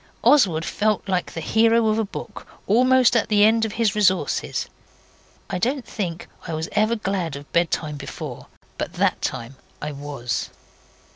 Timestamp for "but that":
8.79-9.21